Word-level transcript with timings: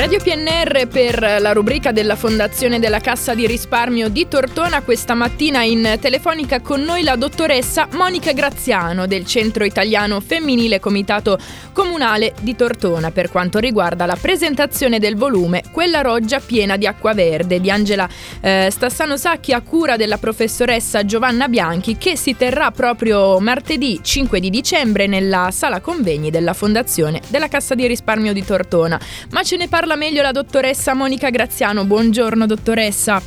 Radio 0.00 0.18
PNR 0.18 0.88
per 0.88 1.20
la 1.20 1.52
rubrica 1.52 1.92
della 1.92 2.16
Fondazione 2.16 2.78
della 2.78 3.00
Cassa 3.00 3.34
di 3.34 3.46
Risparmio 3.46 4.08
di 4.08 4.28
Tortona. 4.28 4.80
Questa 4.80 5.12
mattina 5.12 5.62
in 5.62 5.98
telefonica 6.00 6.62
con 6.62 6.80
noi 6.80 7.02
la 7.02 7.16
dottoressa 7.16 7.86
Monica 7.92 8.32
Graziano 8.32 9.06
del 9.06 9.26
Centro 9.26 9.62
Italiano 9.62 10.20
Femminile 10.20 10.80
Comitato 10.80 11.38
Comunale 11.74 12.32
di 12.40 12.56
Tortona 12.56 13.10
per 13.10 13.30
quanto 13.30 13.58
riguarda 13.58 14.06
la 14.06 14.16
presentazione 14.18 14.98
del 14.98 15.16
volume 15.16 15.64
Quella 15.70 16.00
roggia 16.00 16.40
piena 16.40 16.78
di 16.78 16.86
acqua 16.86 17.12
verde 17.12 17.60
di 17.60 17.70
Angela 17.70 18.08
eh, 18.40 18.68
Stassano 18.70 19.18
Sacchi 19.18 19.52
a 19.52 19.60
cura 19.60 19.96
della 19.96 20.16
professoressa 20.16 21.04
Giovanna 21.04 21.46
Bianchi 21.46 21.98
che 21.98 22.16
si 22.16 22.34
terrà 22.34 22.70
proprio 22.70 23.38
martedì 23.38 24.00
5 24.02 24.40
di 24.40 24.48
dicembre 24.48 25.06
nella 25.06 25.50
sala 25.52 25.80
convegni 25.80 26.30
della 26.30 26.54
Fondazione 26.54 27.20
della 27.28 27.48
Cassa 27.48 27.74
di 27.74 27.86
Risparmio 27.86 28.32
di 28.32 28.42
Tortona. 28.42 28.98
Ma 29.32 29.42
ce 29.42 29.58
ne 29.58 29.68
parla 29.68 29.88
parla 29.90 29.96
meglio 29.96 30.22
la 30.22 30.30
dottoressa 30.30 30.94
Monica 30.94 31.30
Graziano. 31.30 31.84
Buongiorno 31.84 32.46
dottoressa. 32.46 33.20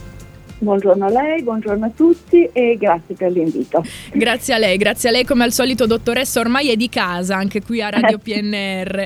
Buongiorno 0.60 1.06
a 1.08 1.10
lei, 1.10 1.44
buongiorno 1.44 1.86
a 1.88 1.90
tutti 1.94 2.50
e 2.54 2.78
grazie 2.80 3.16
per 3.16 3.34
l'invito. 3.34 3.84
Grazie 4.14 4.54
a 4.54 4.58
lei, 4.58 4.78
grazie 4.78 5.10
a 5.10 5.12
lei 5.12 5.26
come 5.26 5.44
al 5.44 5.52
solito 5.52 5.86
dottoressa, 5.86 6.40
ormai 6.40 6.70
è 6.70 6.78
di 6.78 6.88
casa 6.88 7.36
anche 7.36 7.62
qui 7.62 7.82
a 7.82 7.90
Radio 7.90 8.18
PNR. 8.24 9.06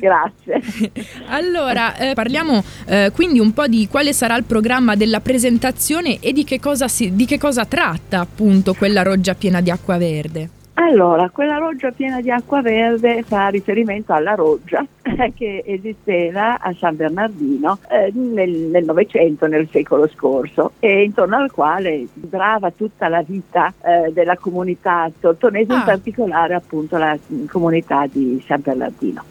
grazie. 0.00 0.62
Allora, 1.28 1.94
eh, 1.96 2.14
parliamo 2.14 2.64
eh, 2.86 3.10
quindi 3.12 3.38
un 3.38 3.52
po' 3.52 3.66
di 3.66 3.86
quale 3.90 4.14
sarà 4.14 4.34
il 4.36 4.44
programma 4.44 4.96
della 4.96 5.20
presentazione 5.20 6.20
e 6.20 6.32
di 6.32 6.44
che 6.44 6.58
cosa, 6.58 6.88
si, 6.88 7.14
di 7.14 7.26
che 7.26 7.36
cosa 7.36 7.66
tratta 7.66 8.20
appunto 8.20 8.72
quella 8.72 9.02
roggia 9.02 9.34
piena 9.34 9.60
di 9.60 9.70
acqua 9.70 9.98
verde. 9.98 10.60
Allora, 10.74 11.28
quella 11.28 11.58
roggia 11.58 11.90
piena 11.90 12.20
di 12.20 12.30
acqua 12.30 12.62
verde 12.62 13.22
fa 13.22 13.48
riferimento 13.48 14.12
alla 14.12 14.34
roggia 14.34 14.84
che 15.34 15.62
esisteva 15.66 16.58
a 16.58 16.72
San 16.74 16.96
Bernardino 16.96 17.78
eh, 17.90 18.10
nel 18.14 18.82
Novecento, 18.84 19.46
nel 19.46 19.68
secolo 19.70 20.08
scorso, 20.08 20.72
e 20.78 21.02
intorno 21.02 21.36
al 21.36 21.50
quale 21.50 22.06
vibrava 22.14 22.70
tutta 22.70 23.08
la 23.08 23.22
vita 23.22 23.72
eh, 23.82 24.12
della 24.12 24.36
comunità 24.36 25.10
tortonese, 25.20 25.72
ah. 25.72 25.76
in 25.76 25.82
particolare 25.84 26.54
appunto 26.54 26.96
la 26.96 27.18
comunità 27.48 28.06
di 28.10 28.42
San 28.46 28.60
Bernardino. 28.62 29.24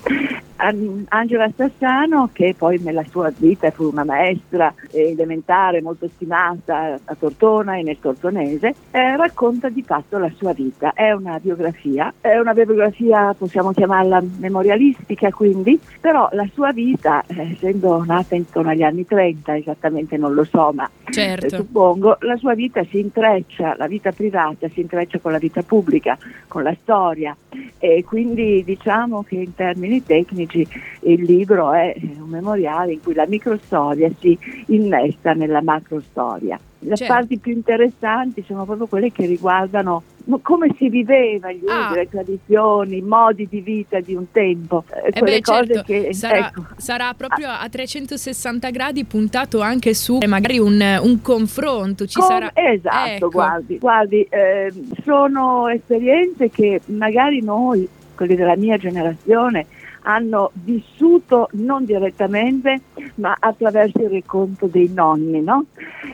Angela 1.10 1.50
Stassano, 1.50 2.30
che 2.32 2.54
poi 2.58 2.80
nella 2.80 3.04
sua 3.10 3.32
vita 3.36 3.72
fu 3.72 3.86
una 3.86 4.04
maestra 4.04 4.74
elementare 4.92 5.82
molto 5.82 6.10
stimata 6.16 7.00
a 7.04 7.16
Tortona 7.16 7.78
e 7.78 7.84
nel 7.84 8.00
Tortonese, 8.00 8.76
eh, 8.92 9.16
racconta 9.16 9.70
di 9.70 9.82
fatto 9.82 10.18
la 10.18 10.32
sua 10.36 10.54
vita. 10.54 10.94
È 10.94 11.12
una 11.12 11.40
biografia, 11.40 12.14
è 12.22 12.38
una 12.38 12.54
biografia 12.54 13.34
possiamo 13.34 13.72
chiamarla 13.72 14.22
memorialistica 14.38 15.32
quindi, 15.32 15.80
però 16.00 16.30
la 16.34 16.48
sua 16.54 16.72
vita, 16.72 17.24
eh, 17.28 17.54
essendo 17.54 18.04
nata 18.06 18.36
intorno 18.36 18.70
agli 18.70 18.84
anni 18.84 19.06
30, 19.06 19.58
esattamente 19.58 20.18
non 20.18 20.34
lo 20.34 20.44
so, 20.44 20.72
ma 20.74 20.90
certo. 21.10 21.46
eh, 21.46 21.50
suppongo, 21.50 22.18
la 22.22 22.38
sua 22.38 22.54
vita 22.54 22.84
si 22.86 23.00
intreccia, 23.00 23.76
la 23.78 23.88
vita 23.88 24.12
privata 24.12 24.68
si 24.70 24.82
intreccia 24.82 25.20
con 25.20 25.32
la 25.32 25.40
vita 25.40 25.64
pubblica, 25.64 26.18
con 26.48 26.64
la 26.64 26.76
storia 26.82 27.36
e 27.80 28.04
quindi 28.06 28.64
diciamo 28.64 29.24
che 29.24 29.36
in 29.36 29.54
termini 29.56 30.04
tecnici 30.06 30.66
il 31.02 31.24
libro 31.24 31.74
è 31.74 31.94
un 32.00 32.30
memoriale 32.30 32.94
in 32.94 33.02
cui 33.02 33.14
la 33.14 33.28
microstoria 33.28 34.10
si 34.20 34.38
innesta 34.68 35.34
nella 35.34 35.62
macrostoria. 35.62 36.60
Le 36.80 36.96
certo. 36.96 37.14
parti 37.14 37.38
più 37.38 37.52
interessanti 37.52 38.44
sono 38.44 38.66
proprio 38.66 38.88
quelle 38.88 39.12
che 39.12 39.26
riguardano 39.26 40.02
come 40.42 40.74
si 40.78 40.90
viveva, 40.90 41.52
gli 41.52 41.68
ah. 41.68 41.88
usi, 41.88 41.96
le 41.96 42.10
tradizioni, 42.10 42.98
i 42.98 43.02
modi 43.02 43.48
di 43.50 43.62
vita 43.62 44.00
di 44.00 44.16
un 44.16 44.32
tempo. 44.32 44.84
Eh, 44.90 45.12
eh 45.14 45.22
beh, 45.22 45.42
certo. 45.42 45.84
che, 45.84 46.14
sarà, 46.14 46.48
ecco. 46.48 46.66
sarà, 46.78 47.14
proprio 47.14 47.50
a 47.50 47.68
360 47.68 48.70
gradi 48.70 49.06
puntato 49.06 49.62
anche 49.62 49.94
su 49.94 50.20
magari 50.26 50.60
un, 50.60 51.00
un 51.02 51.22
confronto. 51.22 52.06
Ci 52.06 52.20
Com- 52.20 52.28
sarà... 52.28 52.52
Esatto, 52.54 53.10
ecco. 53.10 53.30
guardi, 53.30 53.78
guardi 53.78 54.22
eh, 54.30 54.72
sono 55.04 55.68
esperienze 55.68 56.50
che 56.50 56.82
magari 56.86 57.42
noi, 57.42 57.88
quelli 58.16 58.36
della 58.36 58.56
mia 58.56 58.78
generazione, 58.78 59.66
hanno 60.04 60.52
vissuto 60.54 61.50
non 61.54 61.86
direttamente 61.86 62.82
ma 63.16 63.36
attraverso 63.40 64.00
il 64.00 64.10
racconto 64.10 64.68
dei 64.68 64.90
nonni, 64.94 65.42
no? 65.42 65.66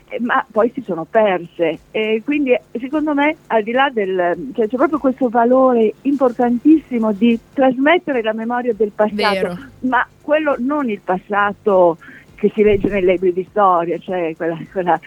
Eh, 0.09 0.19
ma 0.22 0.45
poi 0.50 0.72
si 0.73 0.81
sono 0.81 1.06
perse 1.06 1.79
e 1.91 2.22
quindi 2.23 2.57
secondo 2.79 3.13
me 3.13 3.35
al 3.47 3.63
di 3.63 3.72
là 3.72 3.90
del 3.91 4.51
cioè, 4.56 4.68
c'è 4.68 4.78
proprio 4.78 5.00
questo 5.00 5.28
valore 5.29 5.94
importantissimo 6.03 7.12
di 7.12 7.38
trasmettere 7.53 8.22
la 8.22 8.34
memoria 8.34 8.73
del 8.73 8.91
passato, 8.96 9.34
Vero. 9.34 9.57
ma 9.81 10.07
quello 10.22 10.56
non 10.59 10.90
il 10.90 11.01
passato 11.03 11.97
che 12.38 12.52
si 12.53 12.62
legge 12.62 12.88
nei 12.88 13.03
libri 13.03 13.34
di 13.34 13.46
storia, 13.50 13.98
cioè 13.98 14.36
quella, 14.36 14.58
quella 14.72 15.00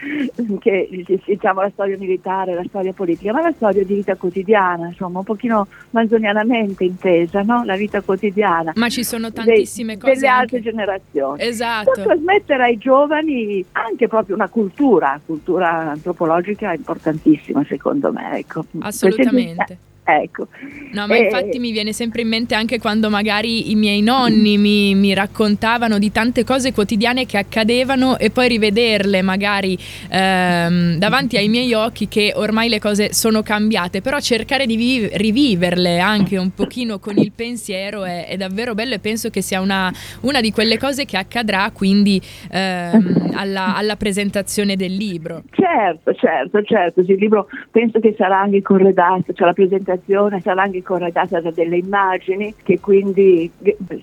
che 0.59 0.89
diciamo 1.25 1.61
la 1.61 1.69
storia 1.71 1.97
militare, 1.97 2.53
la 2.53 2.65
storia 2.67 2.91
politica, 2.91 3.31
ma 3.31 3.41
la 3.41 3.53
storia 3.55 3.85
di 3.85 3.93
vita 3.95 4.15
quotidiana, 4.15 4.87
insomma, 4.87 5.19
un 5.19 5.25
pochino 5.25 5.67
manzonianamente 5.91 6.83
intesa, 6.83 7.41
no? 7.41 7.63
la 7.63 7.77
vita 7.77 8.01
quotidiana. 8.01 8.73
Ma 8.75 8.89
ci 8.89 9.05
sono 9.05 9.31
tantissime 9.31 9.93
dei, 9.93 10.01
cose. 10.01 10.13
Delle 10.13 10.27
anche. 10.27 10.41
altre 10.41 10.61
generazioni. 10.61 11.41
Esatto. 11.41 11.91
Per 11.91 12.03
trasmettere 12.03 12.63
ai 12.63 12.77
giovani 12.77 13.63
anche 13.71 14.09
proprio 14.09 14.35
una 14.35 14.49
cultura, 14.49 15.19
cultura 15.25 15.91
antropologica 15.91 16.73
importantissima 16.73 17.63
secondo 17.65 18.11
me. 18.11 18.39
Ecco. 18.39 18.65
Assolutamente. 18.79 19.89
Ecco. 20.03 20.47
No, 20.93 21.05
ma 21.07 21.15
eh, 21.15 21.23
infatti 21.25 21.59
mi 21.59 21.71
viene 21.71 21.93
sempre 21.93 22.21
in 22.21 22.27
mente 22.27 22.55
anche 22.55 22.79
quando 22.79 23.09
magari 23.09 23.71
i 23.71 23.75
miei 23.75 24.01
nonni 24.01 24.57
mi, 24.57 24.95
mi, 24.95 25.13
raccontavano 25.13 25.99
di 25.99 26.11
tante 26.11 26.43
cose 26.43 26.73
quotidiane 26.73 27.25
che 27.25 27.37
accadevano 27.37 28.17
e 28.17 28.31
poi 28.31 28.47
rivederle 28.47 29.21
magari 29.21 29.77
ehm, 30.09 30.97
davanti 30.97 31.37
ai 31.37 31.47
miei 31.49 31.73
occhi 31.73 32.07
che 32.07 32.33
ormai 32.35 32.67
le 32.67 32.79
cose 32.79 33.13
sono 33.13 33.43
cambiate, 33.43 34.01
però 34.01 34.19
cercare 34.19 34.65
di 34.65 34.75
viv- 34.75 35.11
riviverle 35.13 35.99
anche 35.99 36.37
un 36.37 36.53
pochino 36.53 36.99
con 36.99 37.17
il 37.17 37.31
pensiero 37.31 38.03
è, 38.03 38.27
è 38.27 38.35
davvero 38.35 38.73
bello 38.73 38.95
e 38.95 38.99
penso 38.99 39.29
che 39.29 39.41
sia 39.41 39.61
una, 39.61 39.91
una, 40.21 40.41
di 40.41 40.51
quelle 40.51 40.79
cose 40.79 41.05
che 41.05 41.17
accadrà 41.17 41.69
quindi 41.71 42.19
ehm, 42.51 43.31
alla, 43.35 43.75
alla, 43.75 43.95
presentazione 43.95 44.75
del 44.75 44.93
libro. 44.93 45.43
Certo, 45.51 46.13
certo, 46.15 46.63
certo, 46.63 47.03
sì, 47.03 47.11
il 47.11 47.19
libro 47.19 47.47
penso 47.69 47.99
che 47.99 48.15
sarà 48.17 48.39
anche 48.39 48.61
corredato, 48.61 49.33
cioè 49.33 49.45
la 49.45 49.53
presentazione 49.53 49.90
presentazione 49.91 50.41
sarà 50.41 50.63
anche 50.63 50.81
corredata 50.83 51.39
da 51.41 51.51
delle 51.51 51.77
immagini 51.77 52.53
che 52.63 52.79
quindi 52.79 53.51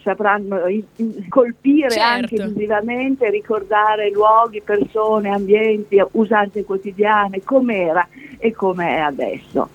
sapranno 0.03 0.60
colpire 1.28 1.91
certo. 1.91 2.34
anche 2.34 2.53
visivamente, 2.53 3.31
ricordare 3.31 4.10
luoghi, 4.10 4.60
persone, 4.60 5.31
ambienti, 5.31 6.03
usanze 6.12 6.65
quotidiane, 6.65 7.43
com'era 7.43 8.06
e 8.38 8.53
com'è 8.53 8.99
adesso. 8.99 9.69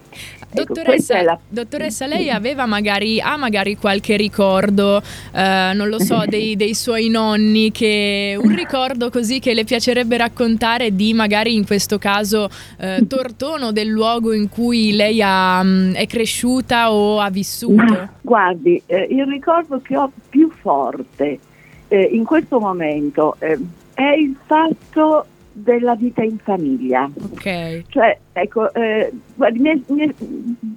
Ecco, 0.54 0.74
dottoressa, 0.74 1.22
la... 1.24 1.40
dottoressa, 1.48 2.06
lei 2.06 2.30
aveva 2.30 2.66
magari, 2.66 3.20
ha 3.20 3.38
magari 3.38 3.76
qualche 3.76 4.16
ricordo, 4.16 5.02
eh, 5.34 5.72
non 5.74 5.90
lo 5.90 6.00
so, 6.00 6.24
dei, 6.28 6.56
dei, 6.56 6.76
suoi 6.76 7.10
nonni, 7.10 7.72
che, 7.72 8.38
un 8.40 8.56
ricordo 8.56 9.10
così 9.10 9.40
che 9.40 9.54
le 9.54 9.64
piacerebbe 9.64 10.18
raccontare 10.18 10.96
di 10.96 11.14
magari 11.14 11.56
in 11.56 11.66
questo 11.66 11.98
caso 11.98 12.50
eh, 12.78 13.06
Tortono, 13.08 13.72
del 13.72 13.88
luogo 13.88 14.34
in 14.34 14.50
cui 14.50 14.94
lei 14.94 15.22
ha, 15.24 15.64
mm, 15.64 15.94
è 15.94 16.06
cresciuta 16.08 16.92
o 16.92 17.20
ha 17.20 17.30
vissuto? 17.30 18.10
Guardi, 18.22 18.82
eh, 18.86 19.08
il 19.10 19.26
ricordo 19.26 19.80
che 19.82 19.98
ho 19.98 20.12
più 20.30 20.52
forte 20.52 21.40
eh, 21.88 22.02
in 22.02 22.24
questo 22.24 22.60
momento 22.60 23.36
eh, 23.40 23.60
è 23.94 24.14
il 24.14 24.36
fatto 24.46 25.26
della 25.54 25.96
vita 25.96 26.24
in 26.24 26.38
famiglia. 26.40 27.10
Ok. 27.32 27.84
Cioè, 27.88 28.18
ecco, 28.34 28.74
eh, 28.74 29.12
guardi, 29.36 29.60
mi, 29.60 29.70
è, 29.70 29.80
mi, 29.88 30.08
è, 30.08 30.14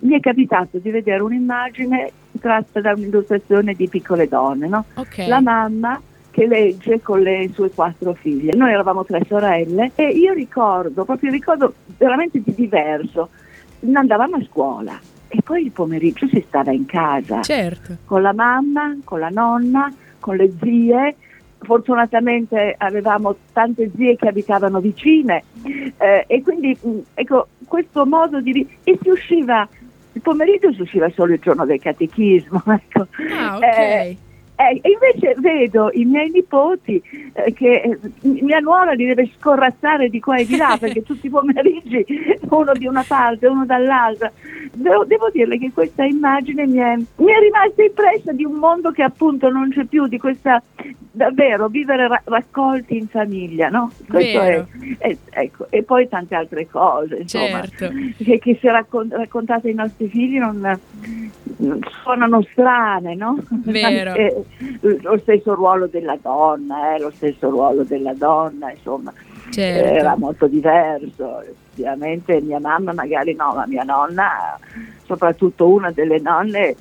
mi, 0.01 0.15
è, 0.15 0.21
capitato 0.21 0.79
di 0.79 0.91
vedere 0.91 1.23
un'immagine 1.23 2.13
tratta 2.39 2.81
da 2.81 2.93
un'illustrazione 2.93 3.75
di 3.75 3.89
piccole 3.89 4.29
donne, 4.29 4.69
no? 4.69 4.85
Okay. 4.95 5.27
La 5.27 5.41
mamma 5.41 6.01
che 6.31 6.47
legge 6.47 7.01
con 7.01 7.23
le 7.23 7.49
sue 7.55 7.71
quattro 7.71 8.13
figlie. 8.13 8.55
Noi 8.55 8.71
eravamo 8.71 9.07
tre 9.07 9.23
sorelle 9.27 9.93
e 9.95 10.09
io 10.11 10.35
ricordo, 10.35 11.07
proprio 11.07 11.31
ricordo 11.31 11.73
veramente 11.97 12.43
di 12.43 12.55
diverso, 12.55 13.31
andavamo 13.91 14.37
a 14.37 14.45
scuola 14.45 15.01
e 15.29 15.41
poi 15.43 15.65
il 15.65 15.71
pomeriggio 15.71 16.29
si 16.29 16.45
stava 16.47 16.73
in 16.73 16.85
casa. 16.85 17.41
Certo. 17.41 17.97
Con 18.05 18.21
la 18.21 18.35
mamma, 18.35 18.99
con 19.03 19.19
la 19.19 19.31
nonna, 19.31 19.91
con 20.21 20.37
le 20.37 20.53
zie 20.61 21.17
fortunatamente 21.59 22.75
avevamo 22.79 23.37
tante 23.53 23.91
zie 23.97 24.17
che 24.17 24.29
abitavano 24.29 24.81
vicine 24.81 25.43
eh, 25.97 26.25
e 26.27 26.43
quindi 26.43 26.77
mm, 26.87 26.99
ecco 27.15 27.49
questo 27.67 28.07
modo 28.07 28.41
di 28.41 28.67
e 28.85 28.99
si 29.01 29.09
usciva 29.09 29.69
il 30.13 30.21
pomeriggio 30.23 30.73
si 30.73 30.83
usciva 30.83 31.11
solo 31.11 31.33
il 31.33 31.41
giorno 31.41 31.65
del 31.67 31.81
catechismo 31.81 32.63
ecco. 32.69 33.07
ah, 33.37 33.57
okay. 33.57 34.11
eh, 34.11 34.17
eh, 34.57 34.81
invece 34.89 35.35
vedo 35.39 35.91
i 35.93 36.05
miei 36.07 36.31
nipoti 36.31 37.03
eh, 37.35 37.53
che 37.53 37.83
eh, 37.83 37.99
mia 38.23 38.59
nuora 38.59 38.93
li 38.93 39.05
deve 39.05 39.31
scorrazzare 39.39 40.09
di 40.09 40.19
qua 40.19 40.37
e 40.37 40.47
di 40.47 40.57
là 40.57 40.77
perché 40.81 41.03
tutti 41.03 41.27
i 41.27 41.31
pomeriggi 41.31 42.05
uno 42.49 42.73
di 42.73 42.87
una 42.87 43.05
parte, 43.07 43.47
uno 43.47 43.67
dall'altra. 43.67 44.33
devo, 44.73 45.05
devo 45.05 45.29
dirle 45.31 45.59
che 45.59 45.71
questa 45.73 46.05
immagine 46.05 46.67
mi 46.67 46.79
è, 46.79 46.97
mi 46.97 47.33
è 47.33 47.39
rimasta 47.39 47.83
impressa 47.83 48.33
di 48.33 48.45
un 48.45 48.55
mondo 48.55 48.93
che 48.93 49.03
appunto 49.03 49.51
non 49.51 49.71
c'è 49.71 49.85
più, 49.85 50.07
di 50.07 50.19
questa 50.19 50.63
davvero 51.17 51.69
vivere 51.69 52.09
ra- 52.09 52.23
raccolti 52.25 52.97
in 52.97 53.09
famiglia, 53.09 53.69
no? 53.69 53.91
È, 54.99 55.09
è, 55.09 55.17
ecco, 55.31 55.67
e 55.71 55.83
poi 55.83 56.09
tante 56.09 56.35
altre 56.35 56.67
cose, 56.69 57.17
insomma, 57.17 57.63
certo. 57.67 57.91
che, 58.23 58.39
che 58.39 58.59
se 58.61 58.71
raccont- 58.71 59.13
raccontate 59.13 59.69
ai 59.69 59.75
nostri 59.75 60.09
figli 60.09 60.39
non 60.39 60.79
suonano 62.03 62.43
strane, 62.51 63.15
no? 63.15 63.39
Anche 63.67 64.45
lo 65.03 65.19
stesso 65.19 65.55
ruolo 65.55 65.87
della 65.87 66.19
donna, 66.21 66.95
eh, 66.95 67.01
lo 67.01 67.11
stesso 67.15 67.49
ruolo 67.49 67.83
della 67.83 68.15
donna, 68.15 68.71
insomma, 68.71 69.13
certo. 69.51 69.89
era 69.89 70.17
molto 70.17 70.47
diverso. 70.47 71.41
Effettivamente 71.43 72.41
mia 72.41 72.61
mamma 72.61 72.93
magari 72.93 73.35
no, 73.35 73.53
ma 73.55 73.67
mia 73.67 73.83
nonna, 73.83 74.59
soprattutto 75.05 75.69
una 75.69 75.91
delle 75.91 76.19
nonne, 76.19 76.75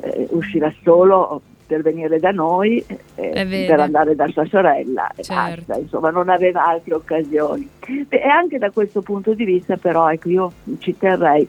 eh, 0.00 0.26
usciva 0.30 0.72
solo 0.82 1.42
per 1.70 1.82
venire 1.82 2.18
da 2.18 2.32
noi 2.32 2.84
eh, 3.14 3.46
per 3.46 3.78
andare 3.78 4.16
da 4.16 4.26
sua 4.26 4.44
sorella 4.46 5.08
certo. 5.20 5.64
basta, 5.66 5.78
insomma 5.80 6.10
non 6.10 6.28
aveva 6.28 6.66
altre 6.66 6.94
occasioni. 6.94 7.68
E 8.08 8.22
anche 8.26 8.58
da 8.58 8.70
questo 8.70 9.02
punto 9.02 9.34
di 9.34 9.44
vista 9.44 9.76
però 9.76 10.10
ecco 10.10 10.28
io 10.28 10.52
ci 10.80 10.98
terrei 10.98 11.46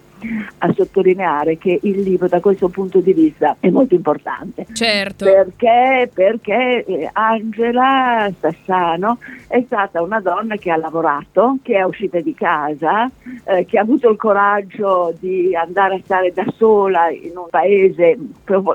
a 0.59 0.73
sottolineare 0.73 1.57
che 1.57 1.79
il 1.81 2.01
libro 2.01 2.27
da 2.27 2.39
questo 2.39 2.69
punto 2.69 2.99
di 2.99 3.13
vista 3.13 3.57
è 3.59 3.69
molto 3.69 3.95
importante. 3.95 4.65
Certo. 4.73 5.25
Perché, 5.25 6.09
perché 6.13 6.85
eh, 6.85 7.09
Angela 7.13 8.31
Stassano 8.37 9.17
è 9.47 9.61
stata 9.65 10.01
una 10.01 10.19
donna 10.19 10.55
che 10.55 10.71
ha 10.71 10.77
lavorato, 10.77 11.57
che 11.61 11.75
è 11.77 11.83
uscita 11.83 12.19
di 12.19 12.33
casa, 12.33 13.09
eh, 13.45 13.65
che 13.65 13.77
ha 13.77 13.81
avuto 13.81 14.09
il 14.09 14.17
coraggio 14.17 15.13
di 15.19 15.55
andare 15.55 15.95
a 15.95 16.01
stare 16.03 16.31
da 16.31 16.45
sola 16.55 17.09
in 17.09 17.35
un 17.35 17.47
paese, 17.49 18.17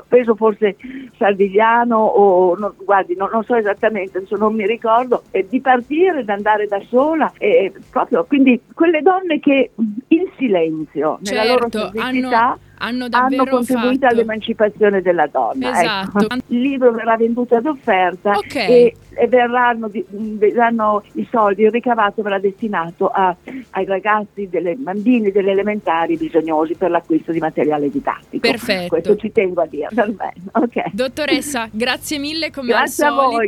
penso 0.07 0.35
forse 0.35 0.75
salvigliano 1.17 1.97
o 1.97 2.55
no, 2.57 2.75
guardi, 2.83 3.15
no, 3.15 3.29
non 3.31 3.43
so 3.43 3.55
esattamente, 3.55 4.23
non 4.37 4.53
mi 4.53 4.65
ricordo, 4.65 5.23
e 5.31 5.45
di 5.49 5.59
partire, 5.61 6.23
di 6.23 6.31
andare 6.31 6.67
da 6.67 6.81
sola, 6.87 7.31
e 7.37 7.71
proprio 7.89 8.25
quindi 8.25 8.59
quelle 8.73 9.01
donne 9.01 9.39
che 9.39 9.71
silenzio, 10.37 11.19
certo, 11.21 11.41
nella 11.41 11.53
loro 11.53 11.67
semplicità, 11.69 12.57
hanno, 12.79 13.07
hanno, 13.09 13.45
contribuito 13.45 13.99
fatto. 13.99 14.13
all'emancipazione 14.13 15.01
della 15.01 15.27
donna. 15.27 15.71
Esatto. 15.71 16.19
Ecco. 16.19 16.35
Il 16.47 16.61
libro 16.61 16.91
verrà 16.91 17.17
venduto 17.17 17.55
ad 17.55 17.65
offerta 17.65 18.31
okay. 18.37 18.71
e, 18.71 18.95
e 19.15 19.27
verranno, 19.27 19.89
verranno, 20.09 21.03
i 21.13 21.27
soldi, 21.29 21.63
il 21.63 21.71
ricavato 21.71 22.21
verrà 22.21 22.39
destinato 22.39 23.07
a, 23.07 23.35
ai 23.71 23.85
ragazzi, 23.85 24.47
delle 24.49 24.75
bambini 24.75 25.31
delle 25.31 25.51
elementari 25.51 26.17
bisognosi 26.17 26.75
per 26.75 26.91
l'acquisto 26.91 27.31
di 27.31 27.39
materiale 27.39 27.89
didattico. 27.89 28.47
Perfetto. 28.47 28.87
Questo 28.89 29.15
ci 29.15 29.31
tengo 29.31 29.61
a 29.61 29.65
dire. 29.65 29.87
Okay. 30.51 30.91
Dottoressa, 30.91 31.69
grazie 31.71 32.19
mille 32.19 32.51
come 32.51 32.67
grazie 32.69 33.05
al 33.05 33.13
solito. 33.13 33.27
a 33.27 33.37
voi. 33.37 33.45